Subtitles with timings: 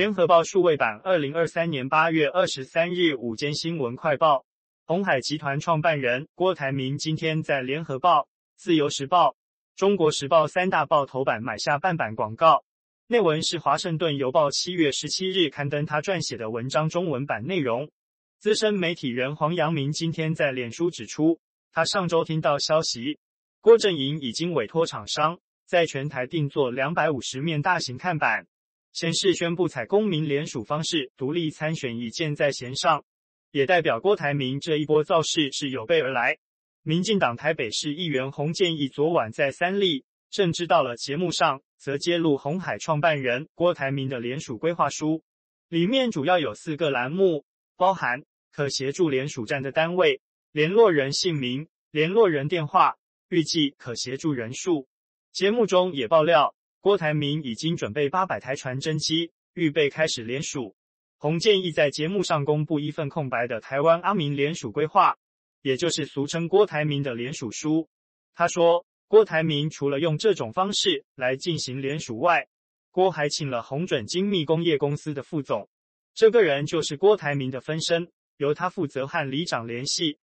[0.00, 4.46] 联合报数位版二零二三年八月二十三日午间新闻快报：
[4.86, 8.26] 鸿海集团创办人郭台铭今天在联合报、
[8.56, 9.36] 自由时报、
[9.76, 12.64] 中国时报三大报头版买下半版广告。
[13.08, 17.90] 内文是华盛顿邮报七月十七日刊登他撰写的文章中文版内容。
[18.38, 21.38] 资深媒体人黄阳明今天在脸书指出，
[21.72, 23.18] 他上周听到消息，
[23.60, 28.46] 郭正营已经委托厂商在全台定做两百五十面大型看板。
[28.92, 33.04] 先是宣布采公民联署方式独立参选，已箭在弦上，
[33.52, 36.38] 也代表郭台铭这一波造势是有备而来。
[36.82, 45.22] 民进党台北市议员洪建义昨晚在三立正知道了节目上，则揭露红海创办人郭台铭的联署规划书，
[45.68, 47.44] 里面主要有四个栏目，
[47.76, 50.20] 包含可协助联署站的单位、
[50.52, 52.96] 联络人姓名、联络人电话、
[53.28, 54.88] 预计可协助人数。
[55.32, 56.54] 节目中也爆料。
[56.82, 60.74] 郭台铭已经准备八百台传真机，预备开始联署。
[61.18, 65.18] 洪建义在节目上公布一份空白的台湾阿明联署规划，
[65.60, 67.90] 也就是俗称郭台铭的联署书。
[68.34, 72.48] 他说，郭台铭除了用这种方式来进行联署外，
[72.90, 75.68] 郭还请了鸿准精密工业公司的副总，
[76.14, 80.18] 这个人就是郭台铭的分身，由他负责和里长联系。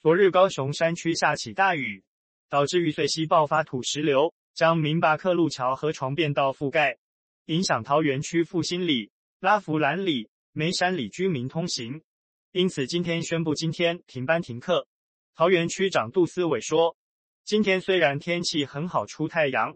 [0.00, 2.02] 昨日高雄山区下起大雨，
[2.48, 4.34] 导致玉碎溪爆发土石流。
[4.54, 6.98] 将明巴克路桥河床便道覆盖，
[7.46, 12.02] 影响桃园区复兴里、拉福兰里、梅山里居民通行。
[12.52, 14.86] 因此，今天宣布今天停班停课。
[15.34, 16.96] 桃园区长杜思伟说
[17.44, 19.74] ：“今天虽然天气很好，出太阳，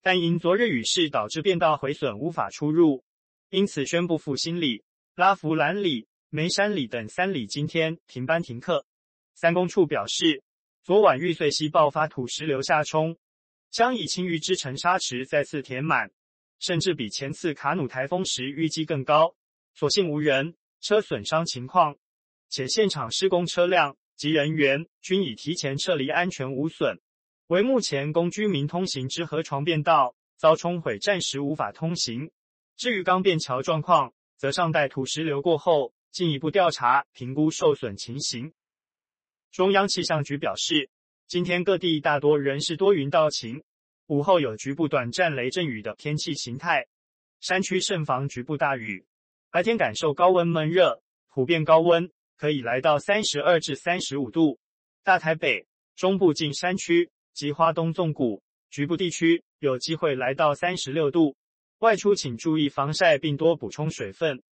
[0.00, 3.04] 但因昨日雨势导致便道毁损，无法出入，
[3.50, 4.82] 因此宣布复兴里、
[5.14, 8.86] 拉福兰里、梅山里等三里今天停班停课。”
[9.36, 10.42] 三公处表示，
[10.82, 13.18] 昨晚玉穗溪爆发土石流下冲。
[13.74, 16.12] 将以青鱼之城沙池再次填满，
[16.60, 19.34] 甚至比前次卡努台风时预计更高。
[19.74, 21.98] 所幸无人车损伤情况，
[22.48, 27.00] 且现场施工车辆及人员均已提前撤离，安全无损。
[27.48, 32.30] 为目前供居民通行之河床便道遭冲毁，暂时无法通行。
[32.76, 38.52] 至于钢便桥状况，则尚待土石流过后进一步调查评估受损情形。
[39.50, 40.90] 中央气象局表示。
[41.26, 43.62] 今天各地大多仍是多云到晴，
[44.06, 46.86] 午后有局部短暂雷阵雨的天气形态，
[47.40, 49.04] 山区慎防局部大雨。
[49.50, 51.02] 白天感受高温闷热，
[51.32, 54.60] 普遍高温可以来到三十二至三十五度。
[55.02, 61.34] 大台北、中部近山区及花东纵谷局部地区有机会来到三十六度。
[61.78, 64.42] 外出请注意防晒，并多补充水分。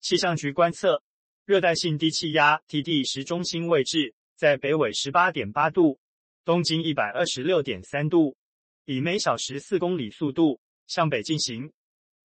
[0.00, 1.02] 气象局观测，
[1.44, 5.98] 热带性低气压 TD 十中心位置在北纬十八点八度。
[6.44, 8.36] 东经一百二十六点三度，
[8.84, 10.58] 以每小时四公里速度
[10.88, 11.72] 向北进行。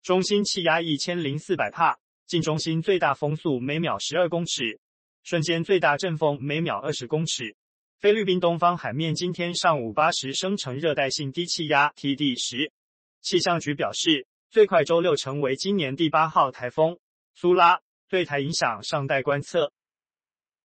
[0.03, 4.81] 中心气压一千零四百帕，近中心最大风速每秒十二公尺，
[5.22, 7.54] 瞬间最大阵风每秒二十公尺。
[7.99, 12.72] 菲律宾东方海面今天上午八时生成热带性低气压 TD 十，
[13.21, 16.98] 气象局表示，最快周六成为今年第八号台风
[17.34, 19.75] 苏拉，对台影响尚待观测。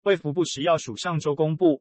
[0.03, 1.80] 卫福部食药署上周公布。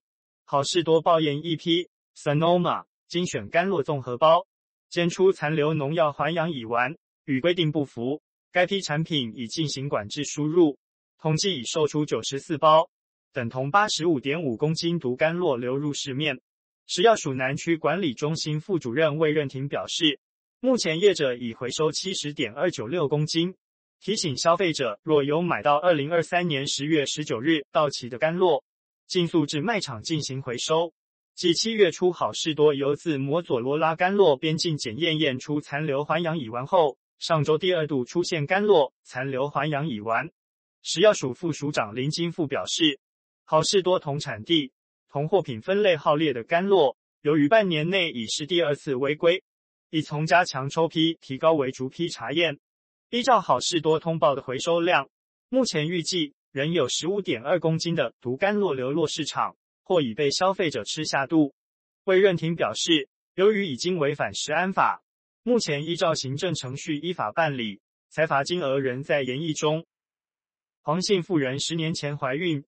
[0.49, 4.47] 好事多报验一批 Sonoma 精选甘洛综合包，
[4.89, 8.21] 检出残留农药环氧乙烷，与规定不符。
[8.53, 10.77] 该批产品已进行管制输入，
[11.17, 12.89] 统计已售出九十四包，
[13.33, 16.39] 等同八十五点五公斤毒甘洛流入市面。
[16.85, 20.17] 食药署南区管理中心副主任魏任庭表示，
[20.61, 23.53] 目前业者已回收七十点二九六公斤，
[23.99, 28.63] 提醒消费者若有买到二零二三年十月十九日到期的甘洛。
[29.07, 30.93] 尽速至卖场进行回收。
[31.33, 40.31] 继七月初好事多由自摩佐罗拉甘洛边境检验验出残留环氧乙烷后，上周第二度出现甘洛残留环氧乙烷。
[40.81, 42.99] 食药署副署长林金富表示，
[43.45, 44.73] 好事多同产地
[45.07, 49.41] 同货品分类号列的甘洛，由于半年内已是第二次违规，
[49.89, 52.59] 已从加强抽批提高为逐批查验。
[53.09, 55.07] 依照好事多通报的回收量，
[55.47, 56.33] 目前预计。
[56.57, 61.53] 仍有十五点二公斤的毒干酪流落市场，或已被消费者吃下肚。
[62.05, 65.03] 魏任廷表示，由于已经违反食安法，
[65.43, 69.85] 目前依照行政程序依法办理，裁罚金额仍在研议中。
[70.81, 72.65] 黄姓妇人十年前怀孕，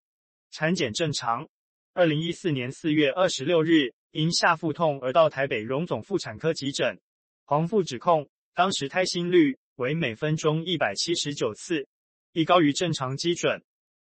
[0.51, 1.49] 产检正常，
[1.93, 7.01] 二零一四年四月二十六日因下腹痛而到台北荣总妇产科急诊。
[7.43, 11.87] 黄妇指控当时胎心率为每分钟一百七十九次，
[12.33, 13.63] 亦高于正常基准。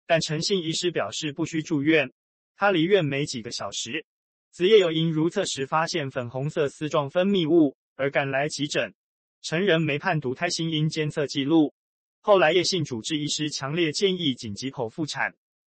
[0.08, 2.10] 但陈姓医师表示不需住院，
[2.56, 4.06] 他离院没几个小时，
[4.50, 8.94] 子夜有因如厕时发现粉红色丝状分泌物而赶来急诊。
[9.42, 11.74] 成人没判读胎心音监测记录，
[12.20, 15.34] 后来叶姓主治医师强烈建议紧急剖腹产，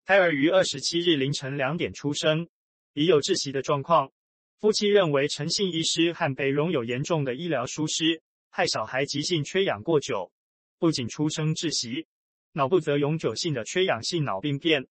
[0.04, 2.50] 胎儿于二十七日凌晨两点出生，
[2.92, 4.12] 已有窒息的状况。
[4.60, 8.20] 夫妻认为陈姓医师和北荣有严重的医疗疏失，
[8.50, 10.30] 害小孩急性缺氧过久，
[10.78, 12.06] 不仅出生窒息，
[12.52, 14.86] 脑部则永久性的缺氧性脑病变，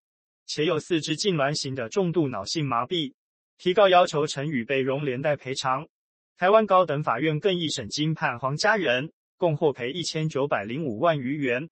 [0.45, 3.13] 且有四肢痉挛型的重度脑性麻痹。
[3.57, 5.88] 提告要求陈与被容连带赔偿。
[6.38, 11.68] 台湾高等法院更一审经判黄家人共获赔一千九百零五万余元。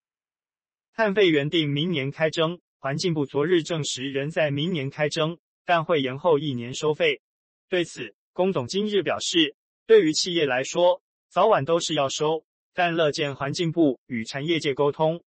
[0.94, 7.22] 碳费原定明年开征，环境部昨日证实仍在明年开征，但会延后一年收费。
[7.70, 9.56] 对此，龚总今日表示，
[9.86, 12.44] 对于企业来说，早晚都是要收，
[12.74, 15.22] 但乐见环境部与产业界沟通，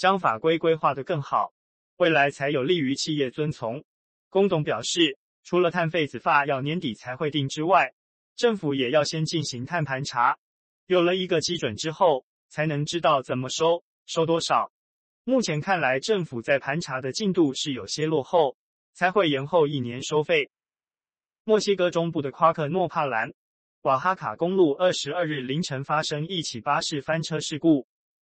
[0.00, 1.52] 将法规规划得更好，
[1.98, 3.84] 未来才有利于企业遵从。
[4.30, 7.92] 龚董表示，除了碳费子法要年底才会定之外，
[8.34, 10.38] 政府也要先进行碳盘查，
[10.86, 14.72] 有了一个基准之后，才能知道怎么收，收多少。
[15.24, 18.56] 目前看来，政府在盘查的进度是有些落后，
[18.94, 20.50] 才会延后一年收费。
[21.44, 23.34] 墨西哥中部的夸克诺帕兰
[23.82, 27.86] 瓦哈卡公路二十二日凌晨发生一起巴士翻车事故，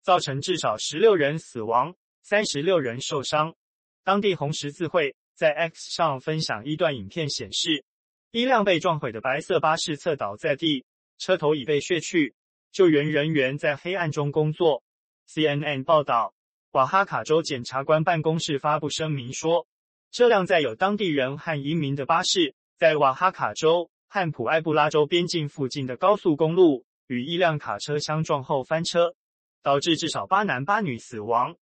[0.04, 3.56] 造成至少十六人死亡，三十六人受伤。
[4.04, 7.84] 当地红十字会在 X 上分享一段影片，显示
[8.32, 10.86] 一辆被撞毁的白色巴士侧倒在地，
[11.18, 12.36] 车头已被削去，
[12.72, 14.84] 救援人员在黑暗中工作。
[15.28, 16.34] CNN 报道，
[16.72, 19.68] 瓦哈卡州检察官办公室发布声明说，
[20.12, 22.56] 这辆载有当地人和移民的巴士。
[22.78, 29.16] 在瓦哈卡州和普埃布拉州边境附近的高速公路与一辆卡车相撞后翻车，
[29.62, 31.56] 导致至少八男八女死亡，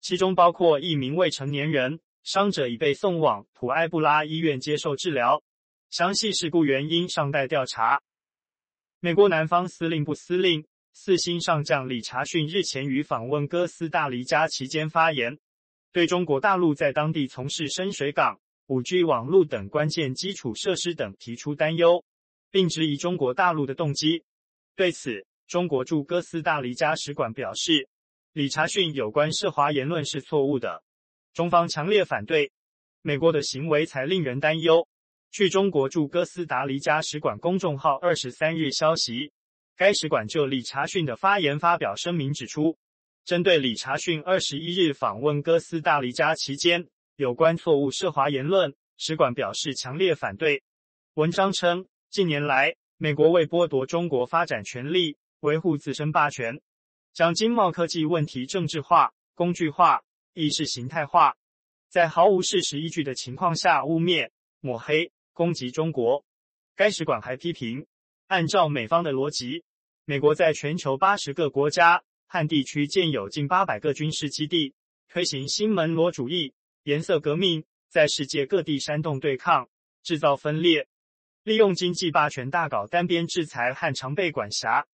[0.00, 2.00] 其中包括一名未成年人。
[2.24, 5.42] 伤者已被送往普埃布拉医院接受治疗，
[5.88, 8.02] 详细事故原因尚待调查。
[9.00, 15.38] 美国南方司令部司令四星上将理查逊日前于访问哥斯大黎加期间发言，
[15.90, 18.38] 对中国大陆在当地从事深水港。
[18.66, 22.04] 五 G 网络等关键基础设施等提出担忧，
[22.50, 24.22] 并质疑中国大陆的动机。
[24.76, 27.88] 对此，中国驻哥斯大黎加使馆表示，
[28.34, 30.82] 理查逊有关涉华言论是错误的，
[31.32, 32.52] 中方强烈反对。
[33.00, 34.86] 美国的行为才令人担忧。
[35.30, 39.32] 据中国驻哥斯达黎加使馆公众号二十三日消息，
[39.74, 42.76] 该使馆就理查逊的发言发表声明，指出，
[43.24, 46.86] 针对理查逊二十一日访问哥斯大黎加期间，
[47.16, 50.62] 有关错误涉华言论，使馆表示强烈反对。
[51.14, 56.60] 文章称，近年来，美国为剥夺中国发展权利，维护自身霸权，
[57.12, 60.02] 将经贸科技问题政治化、工具化、
[60.34, 61.36] 意识形态化，
[61.88, 64.30] 在毫无事实依据的情况下污蔑、
[64.60, 66.24] 抹黑、攻击中国。
[66.74, 67.86] 该使馆还批评，
[68.26, 69.64] 按照美方的逻辑，
[70.04, 74.74] 美国在全球八十个国家和地区建有近八百个军事基地，
[75.08, 76.54] 推行新门罗主义。
[76.84, 79.68] 颜色革命，在世界各地煽动对抗，
[80.02, 80.88] 制造分裂，
[81.42, 84.86] 利用经济霸权大搞单边制裁和常备管辖，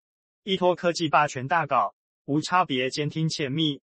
[0.46, 1.96] 依托科技霸权大搞
[2.26, 3.80] 无差别监听窃密，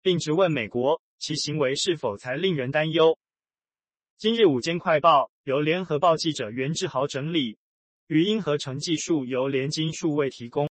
[0.00, 3.18] 并质问美国其行为是否才令人担忧。
[4.16, 7.58] 今日午间快报由联合报记者袁志豪整理，
[8.06, 10.68] 语音合成技术由联金数位提供。